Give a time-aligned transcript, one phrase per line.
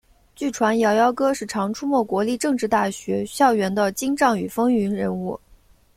[0.33, 5.39] 据传摇摇哥是常出没国立政治大学校园的精障与风云人物。